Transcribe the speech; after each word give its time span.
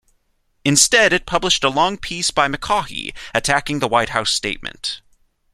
Instead 0.65 1.13
it 1.13 1.27
published 1.27 1.63
a 1.63 1.69
long 1.69 1.95
piece 1.95 2.31
by 2.31 2.47
McCaughey 2.47 3.15
attacking 3.35 3.77
the 3.77 3.87
White 3.87 4.09
House 4.09 4.33
statement. 4.33 4.99